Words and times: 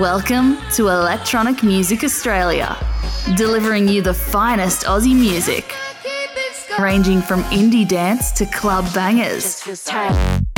Welcome 0.00 0.56
to 0.76 0.88
Electronic 0.88 1.62
Music 1.62 2.04
Australia, 2.04 2.74
delivering 3.36 3.86
you 3.86 4.00
the 4.00 4.14
finest 4.14 4.86
Aussie 4.86 5.14
music, 5.14 5.74
ranging 6.78 7.20
from 7.20 7.42
indie 7.50 7.86
dance 7.86 8.32
to 8.32 8.46
club 8.46 8.86
bangers, 8.94 9.62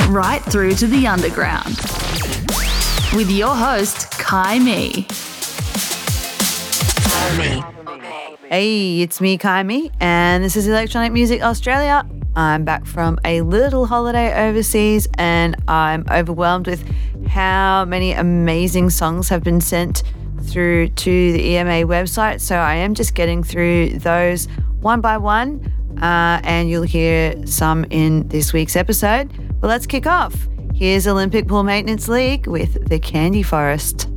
right 0.07 0.41
through 0.43 0.75
to 0.75 0.87
the 0.87 1.07
underground. 1.07 1.75
With 3.13 3.29
your 3.29 3.53
host, 3.53 4.09
Kaimi. 4.11 5.09
Hey, 8.53 9.01
it's 9.01 9.19
me, 9.19 9.39
Kaimi, 9.39 9.89
and 9.99 10.43
this 10.43 10.55
is 10.55 10.67
Electronic 10.67 11.11
Music 11.11 11.41
Australia. 11.41 12.07
I'm 12.35 12.63
back 12.63 12.85
from 12.85 13.17
a 13.25 13.41
little 13.41 13.87
holiday 13.87 14.47
overseas, 14.47 15.07
and 15.15 15.55
I'm 15.67 16.05
overwhelmed 16.11 16.67
with 16.67 16.87
how 17.27 17.83
many 17.85 18.11
amazing 18.11 18.91
songs 18.91 19.27
have 19.29 19.43
been 19.43 19.59
sent 19.59 20.03
through 20.43 20.89
to 20.89 21.31
the 21.33 21.43
EMA 21.43 21.87
website. 21.87 22.41
So 22.41 22.55
I 22.57 22.75
am 22.75 22.93
just 22.93 23.15
getting 23.15 23.41
through 23.41 23.97
those 23.97 24.47
one 24.81 25.01
by 25.01 25.17
one, 25.17 25.73
uh, 25.97 26.39
and 26.43 26.69
you'll 26.69 26.83
hear 26.83 27.33
some 27.47 27.85
in 27.85 28.27
this 28.27 28.53
week's 28.53 28.75
episode. 28.75 29.31
But 29.61 29.69
let's 29.69 29.87
kick 29.87 30.05
off. 30.05 30.35
Here's 30.75 31.07
Olympic 31.07 31.47
Pool 31.47 31.63
Maintenance 31.63 32.07
League 32.07 32.45
with 32.45 32.87
the 32.87 32.99
Candy 32.99 33.41
Forest. 33.41 34.12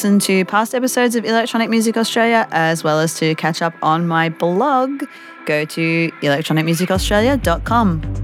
Listen 0.00 0.18
to 0.18 0.46
past 0.46 0.74
episodes 0.74 1.14
of 1.14 1.26
Electronic 1.26 1.68
Music 1.68 1.94
Australia 1.94 2.48
as 2.52 2.82
well 2.82 3.00
as 3.00 3.12
to 3.18 3.34
catch 3.34 3.60
up 3.60 3.74
on 3.82 4.08
my 4.08 4.30
blog, 4.30 5.04
go 5.44 5.66
to 5.66 6.10
electronicmusicaustralia.com. 6.22 8.19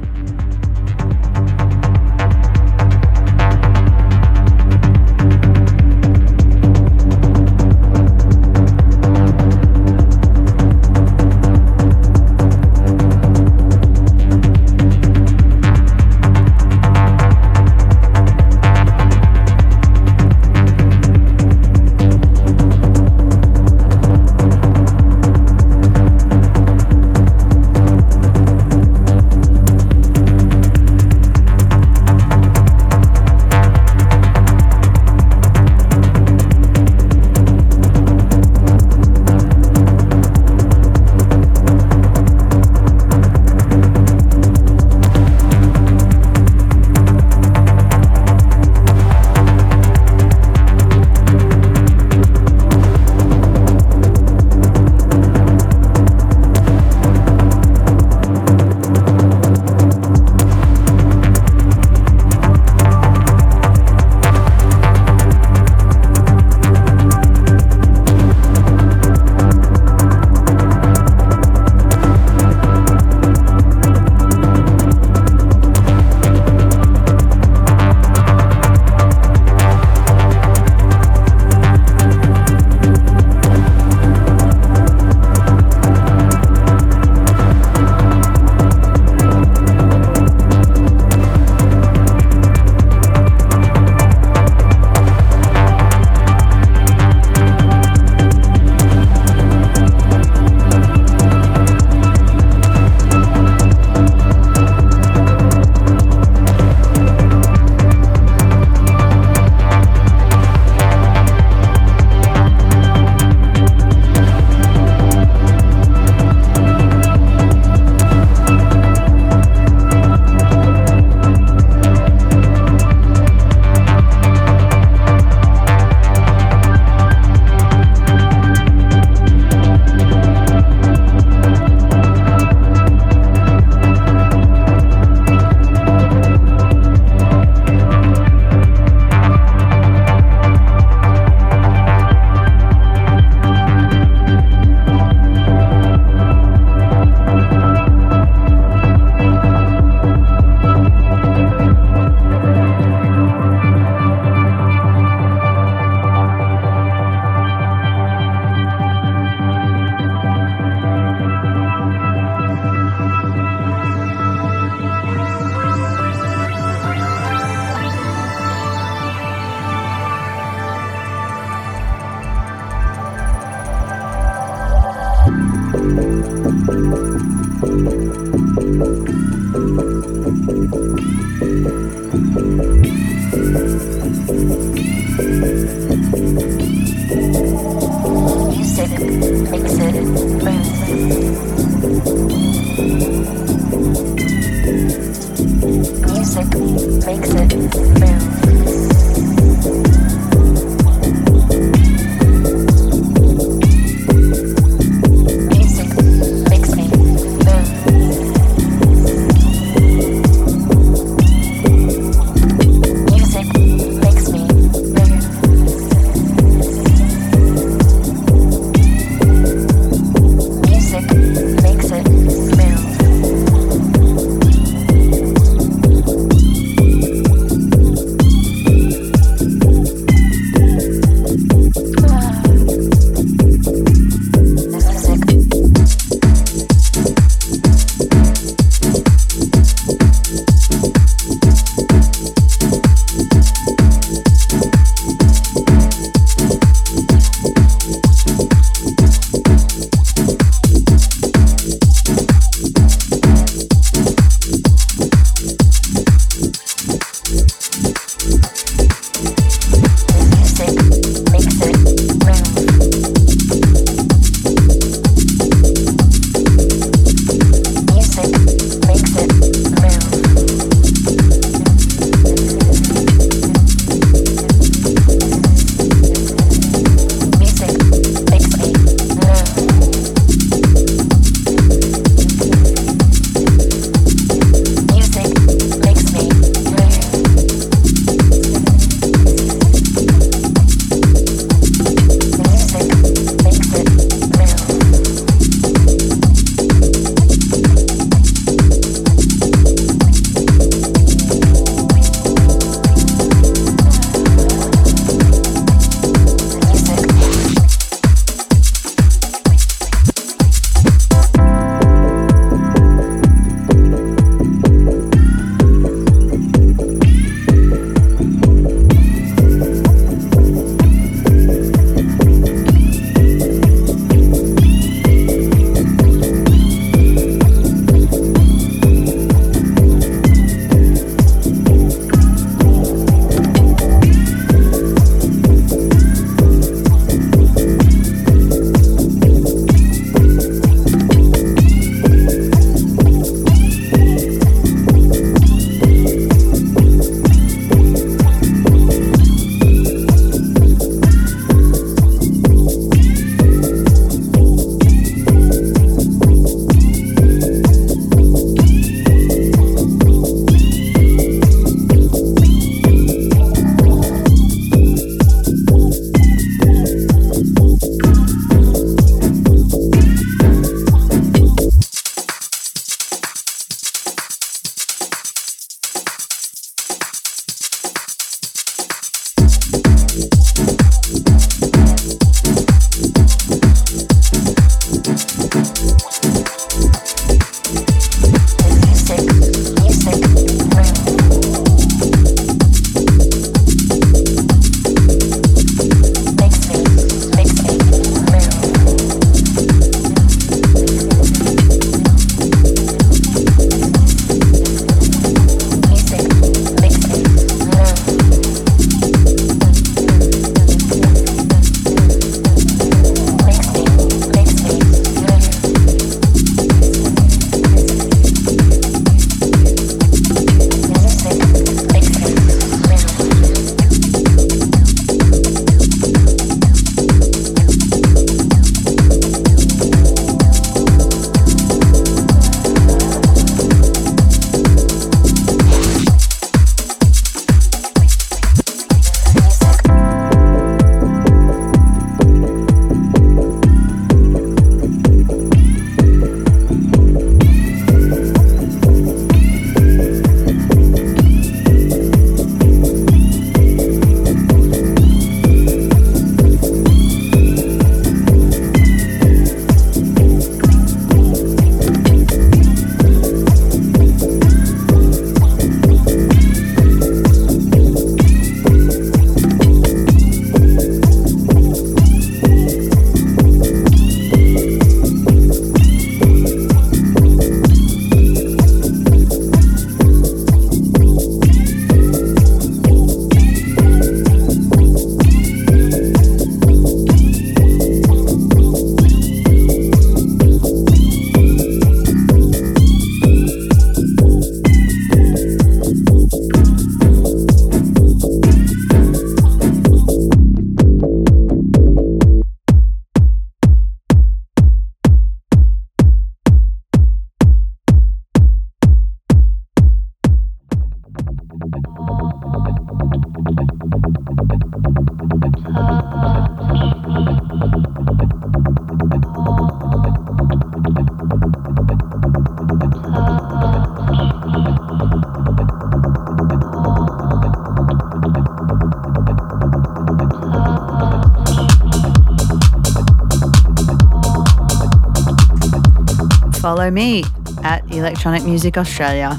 me 536.96 537.22
at 537.62 537.84
Electronic 537.92 538.42
Music 538.42 538.78
Australia. 538.78 539.38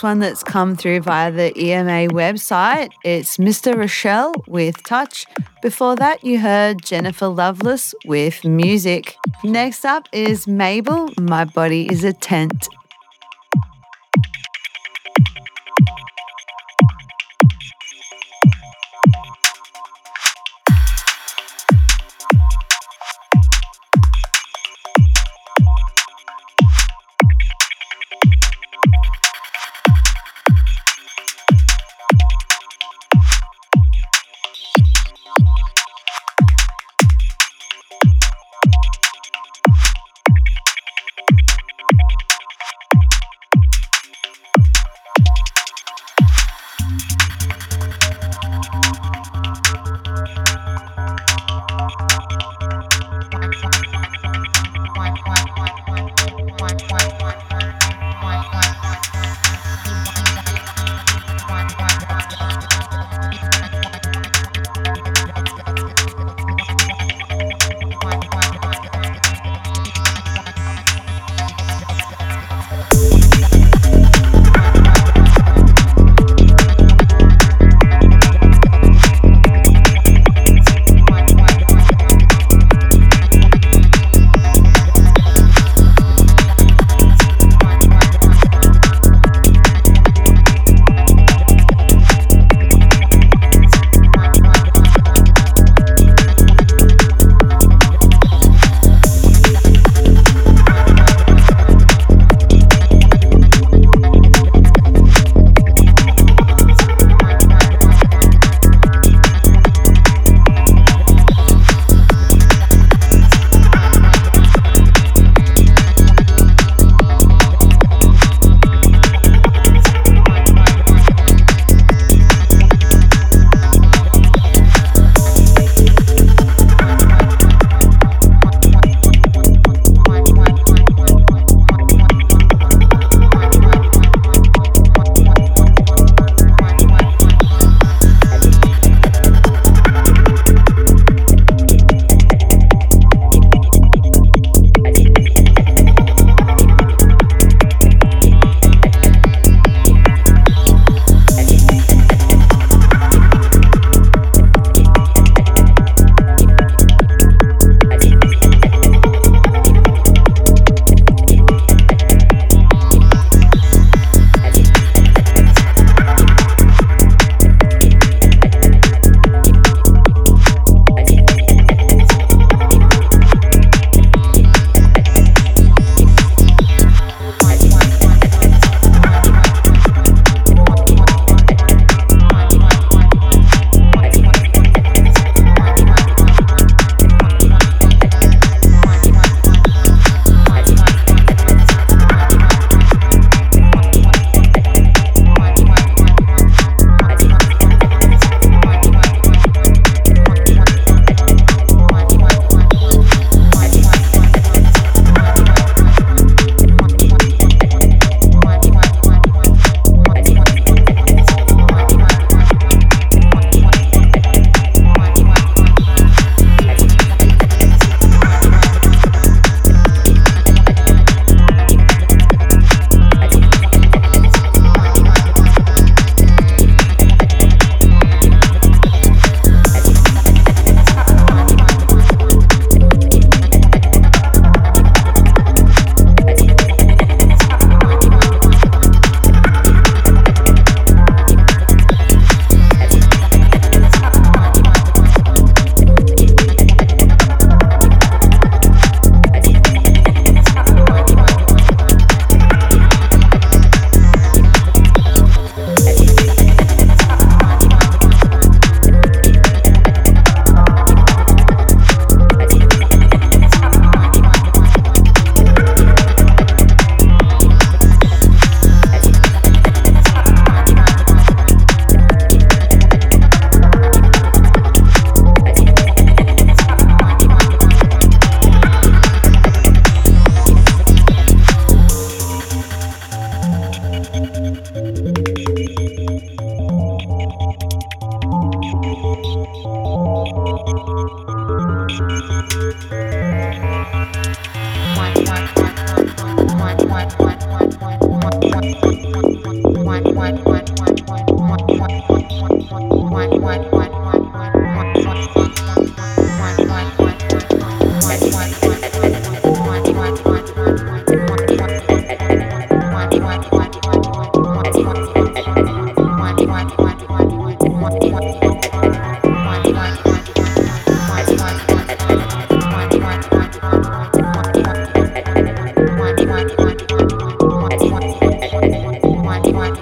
That's 0.00 0.04
one 0.12 0.20
that's 0.20 0.42
come 0.42 0.76
through 0.76 1.00
via 1.00 1.30
the 1.30 1.52
EMA 1.62 2.08
website. 2.08 2.90
It's 3.04 3.36
Mr. 3.36 3.74
Rachele 3.74 4.32
with 4.48 4.82
Touch. 4.82 5.26
Before 5.60 5.94
that, 5.96 6.24
you 6.24 6.38
heard 6.38 6.82
Jennifer 6.82 7.26
Loveless 7.26 7.94
with 8.06 8.42
Muzik. 8.42 9.18
Next 9.44 9.84
up 9.84 10.08
is 10.10 10.46
Mabel, 10.46 11.10
My 11.20 11.44
Body 11.44 11.86
is 11.92 12.02
a 12.02 12.14
Tent. 12.14 12.66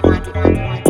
one, 0.09 0.33
one, 0.33 0.83
one. 0.83 0.88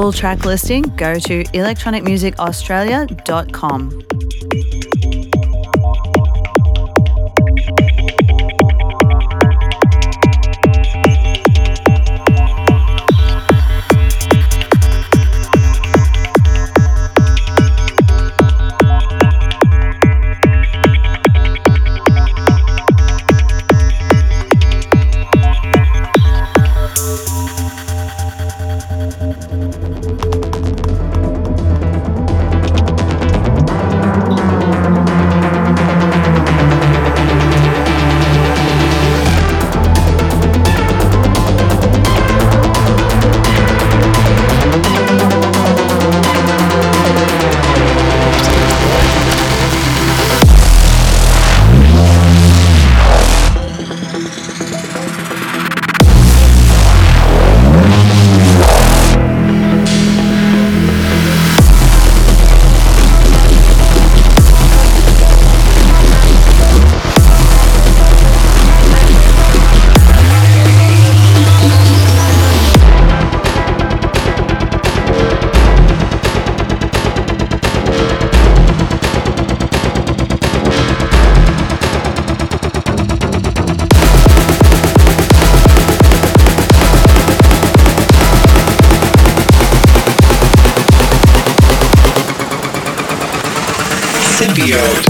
Full 0.00 0.12
track 0.12 0.46
listing, 0.46 0.82
go 0.96 1.16
to 1.16 1.44
electronicmusicaustralia.com. 1.52 4.09
one 94.40 95.09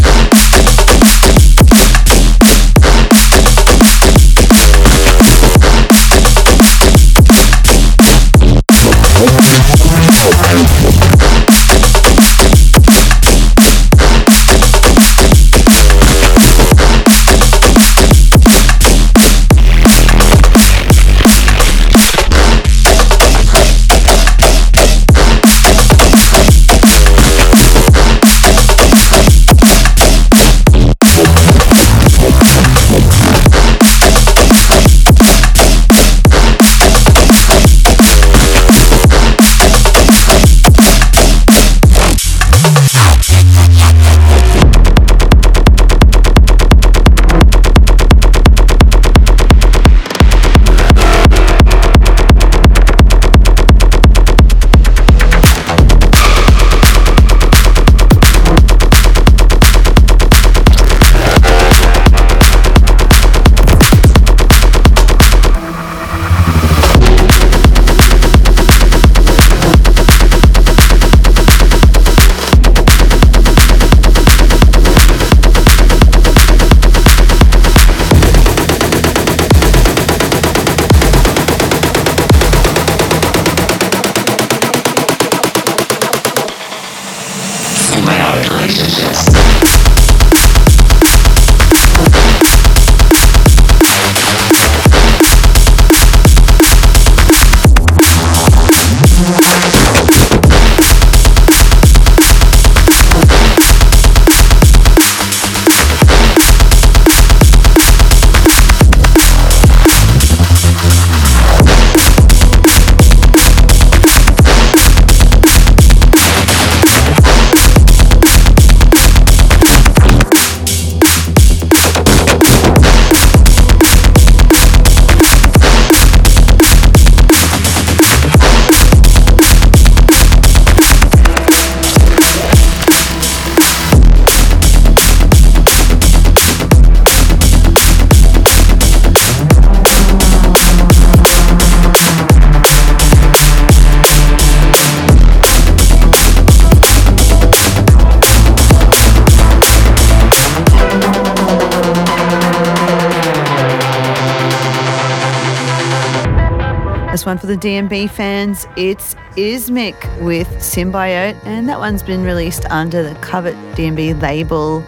the 157.50 157.56
DNB 157.56 158.08
fans. 158.08 158.64
It's 158.76 159.16
YZMIKH 159.34 160.22
with 160.22 160.46
Symbiote, 160.58 161.36
and 161.44 161.68
that 161.68 161.80
one's 161.80 162.00
been 162.00 162.22
released 162.22 162.64
under 162.70 163.02
the 163.02 163.16
Covet 163.16 163.56
DMB 163.74 164.22
label. 164.22 164.84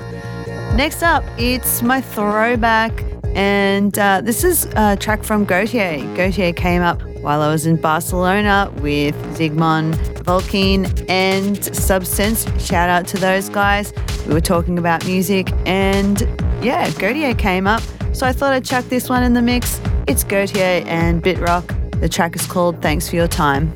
Next 0.77 1.03
up, 1.03 1.25
it's 1.38 1.83
my 1.83 2.01
throwback, 2.01 2.92
and 3.35 3.98
uh, 3.98 4.20
this 4.20 4.44
is 4.44 4.66
a 4.77 4.96
track 4.96 5.25
from 5.25 5.44
Gotye. 5.44 6.03
Gotye 6.16 6.55
came 6.55 6.83
up 6.83 7.03
while 7.16 7.42
I 7.42 7.48
was 7.48 7.66
in 7.66 7.75
Barcelona 7.75 8.72
with 8.77 9.16
Zygmunt, 9.37 10.22
Vulcan, 10.22 10.87
and 11.11 11.64
Substance. 11.75 12.46
Shout 12.64 12.88
out 12.88 13.09
to 13.09 13.16
those 13.16 13.48
guys. 13.48 13.92
We 14.29 14.35
were 14.35 14.40
talking 14.40 14.79
about 14.79 15.05
music, 15.05 15.51
and 15.66 16.20
yeah, 16.62 16.88
Gotye 16.90 17.37
came 17.37 17.66
up, 17.66 17.83
so 18.12 18.25
I 18.25 18.33
thought 18.33 18.53
I'd 18.53 18.64
chuck 18.64 18.85
this 18.85 19.09
one 19.09 19.25
in 19.25 19.33
the 19.33 19.42
mix. 19.42 19.81
It's 20.07 20.22
Gotye 20.22 20.85
and 20.87 21.20
Bitrok 21.25 21.82
the 22.03 22.09
track 22.09 22.35
is 22.35 22.45
called 22.49 22.83
Thanks 22.83 23.09
for 23.09 23.15
Your 23.15 23.29
Time. 23.29 23.73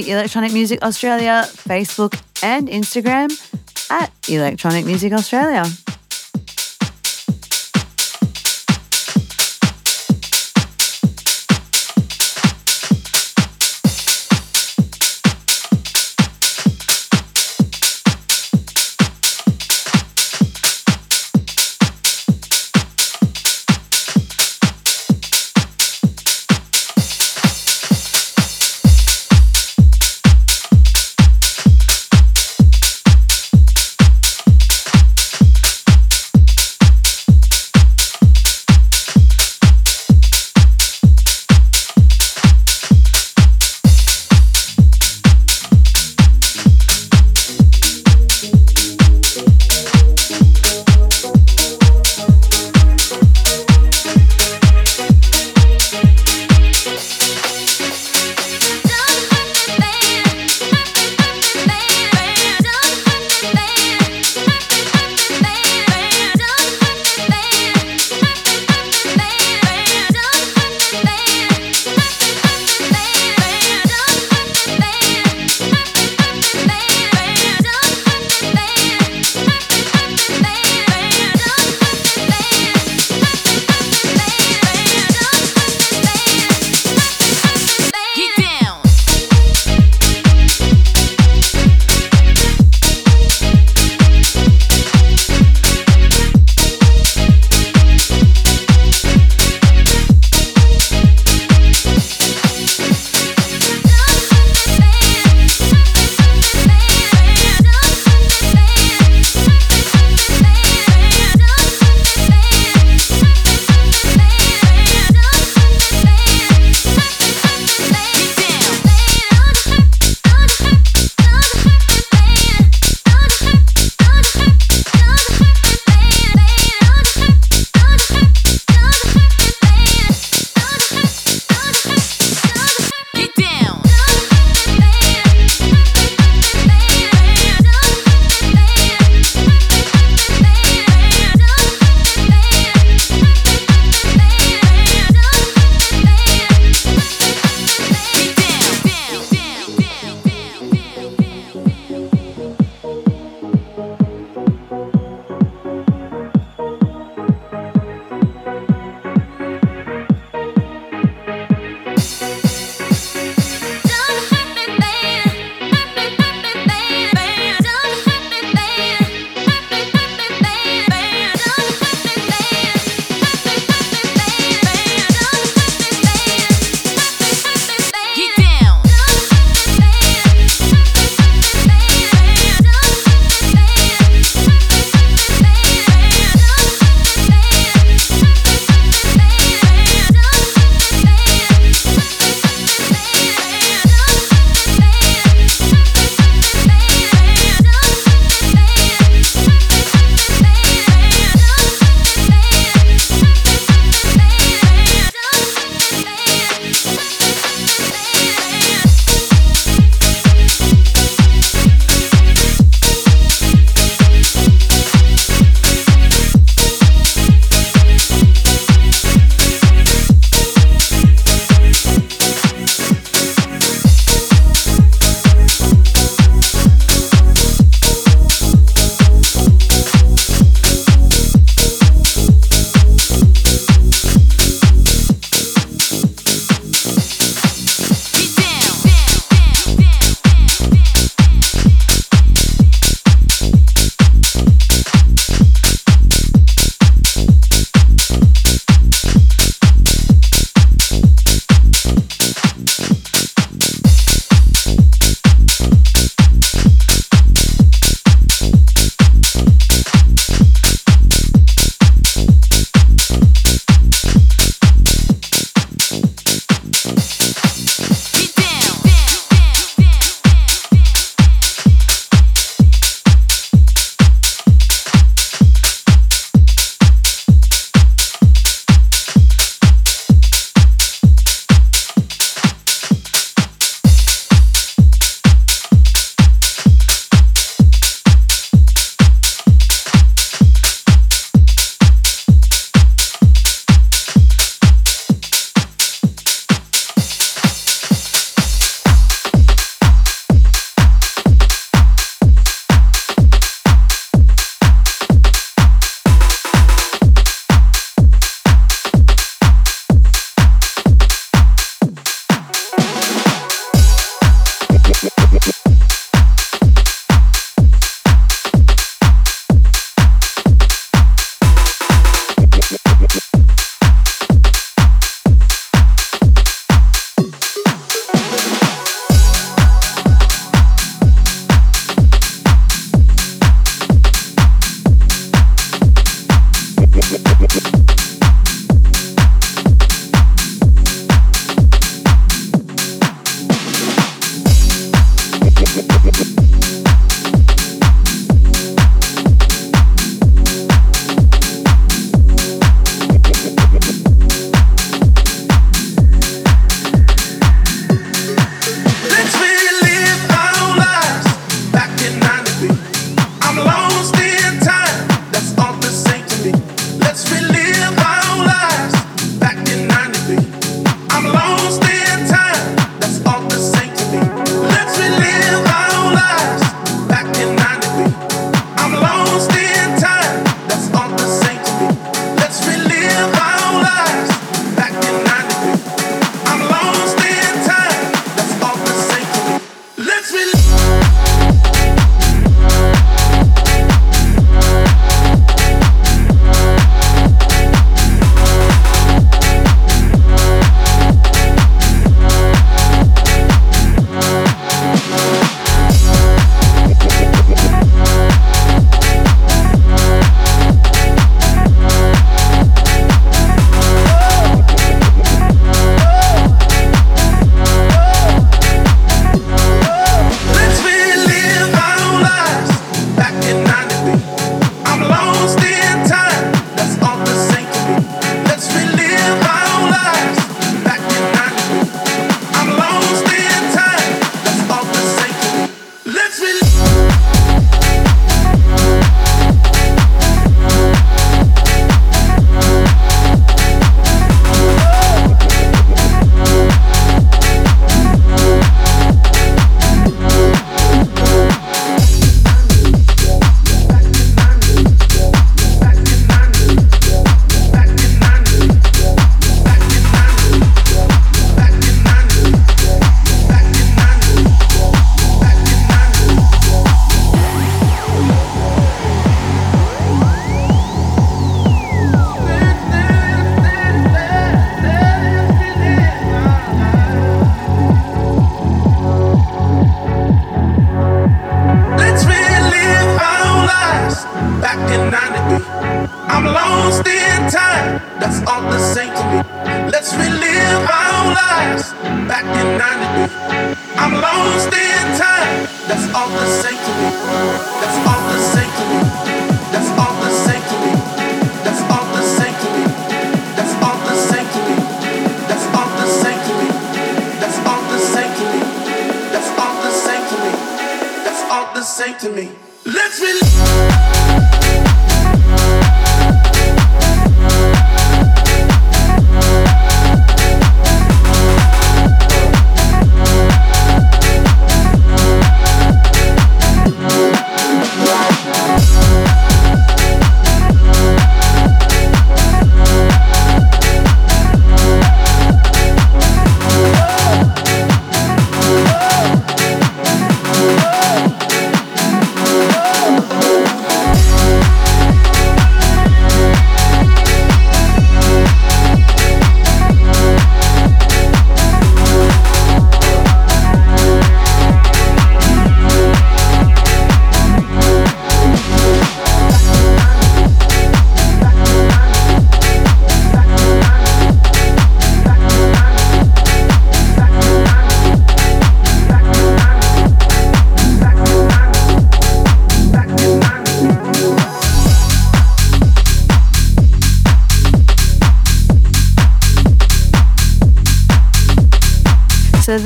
Electronic 0.00 0.52
Music 0.52 0.82
Australia 0.82 1.44
Facebook 1.46 2.20
and 2.42 2.68
Instagram 2.68 3.30
at 3.90 4.10
Electronic 4.28 4.84
Music 4.84 5.12
Australia. 5.12 5.64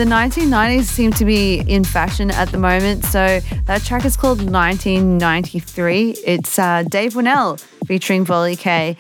1990s 0.09 0.84
seem 0.84 1.12
to 1.12 1.24
be 1.24 1.61
in 1.61 1.84
fashion 1.84 2.30
at 2.30 2.48
the 2.48 2.59
moment. 2.59 3.04
So 3.04 3.40
that 3.66 3.82
track 3.82 4.04
is 4.04 4.16
called 4.16 4.38
1993. 4.38 6.16
It's 6.24 6.59
uh, 6.59 6.84
Dave 6.88 7.14
Winnel 7.14 7.59
featuring 7.86 8.24
Voli 8.24 8.59
K. 8.59 8.96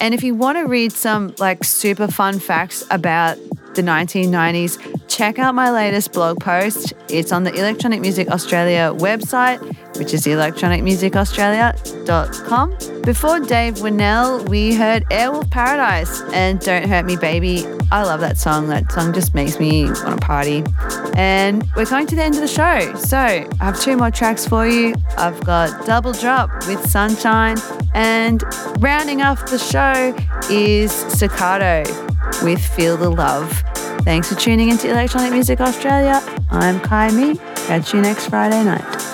And 0.00 0.14
if 0.14 0.22
you 0.22 0.34
want 0.34 0.58
to 0.58 0.64
read 0.64 0.92
some 0.92 1.34
like 1.38 1.64
super 1.64 2.08
fun 2.08 2.38
facts 2.38 2.84
about 2.90 3.38
the 3.74 3.82
1990s, 3.82 4.78
check 5.08 5.38
out 5.38 5.54
my 5.54 5.70
latest 5.70 6.12
blog 6.12 6.40
post. 6.40 6.92
It's 7.08 7.32
on 7.32 7.44
the 7.44 7.52
Electronic 7.52 8.00
Music 8.00 8.28
Australia 8.28 8.92
website, 8.96 9.60
which 9.98 10.12
is 10.14 10.24
electronicmusicaustralia.com. 10.26 13.02
Before 13.02 13.40
Dave 13.40 13.80
Winnel, 13.80 14.44
we 14.44 14.74
heard 14.74 15.04
Airwolf 15.10 15.50
Paradise 15.50 16.22
and 16.32 16.60
Don't 16.60 16.88
Hurt 16.88 17.04
Me 17.04 17.16
Baby. 17.16 17.66
I 17.94 18.02
love 18.02 18.18
that 18.22 18.36
song. 18.38 18.66
That 18.70 18.90
song 18.90 19.12
just 19.12 19.36
makes 19.36 19.60
me 19.60 19.84
want 19.84 20.20
to 20.20 20.26
party. 20.26 20.64
And 21.14 21.64
we're 21.76 21.86
coming 21.86 22.08
to 22.08 22.16
the 22.16 22.24
end 22.24 22.34
of 22.34 22.40
the 22.40 22.48
show. 22.48 22.92
So 22.96 23.16
I 23.16 23.46
have 23.60 23.80
two 23.80 23.96
more 23.96 24.10
tracks 24.10 24.44
for 24.44 24.66
you. 24.66 24.96
I've 25.16 25.38
got 25.44 25.86
Dubbel 25.86 26.12
Drop 26.20 26.50
with 26.66 26.84
Sunshine, 26.90 27.56
and 27.94 28.42
rounding 28.80 29.22
off 29.22 29.46
the 29.48 29.60
show 29.60 30.12
is 30.50 30.90
Ceccato 30.90 31.84
with 32.42 32.60
Feel 32.60 32.96
the 32.96 33.10
Love. 33.10 33.62
Thanks 34.00 34.28
for 34.28 34.34
tuning 34.40 34.70
into 34.70 34.90
Electronic 34.90 35.30
Music 35.30 35.60
Australia. 35.60 36.20
I'm 36.50 36.80
Kaimi. 36.80 37.38
Catch 37.68 37.94
you 37.94 38.00
next 38.00 38.26
Friday 38.26 38.64
night. 38.64 39.13